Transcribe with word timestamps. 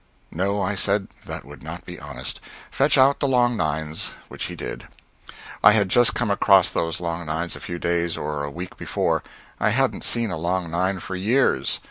"No," 0.31 0.59
I 0.59 0.73
said, 0.73 1.09
"that 1.27 1.45
would 1.45 1.61
not 1.61 1.85
be 1.85 1.99
honest. 1.99 2.41
Fetch 2.71 2.97
out 2.97 3.19
the 3.19 3.27
long 3.27 3.55
nines" 3.55 4.13
which 4.29 4.45
he 4.45 4.55
did. 4.55 4.87
I 5.63 5.73
had 5.73 5.89
just 5.89 6.15
come 6.15 6.31
across 6.31 6.71
those 6.71 6.99
"long 6.99 7.27
nines" 7.27 7.55
a 7.55 7.59
few 7.59 7.77
days 7.77 8.17
or 8.17 8.43
a 8.43 8.49
week 8.49 8.77
before. 8.77 9.21
I 9.59 9.69
hadn't 9.69 10.03
seen 10.03 10.31
a 10.31 10.37
long 10.37 10.71
nine 10.71 11.01
for 11.01 11.15
years. 11.15 11.79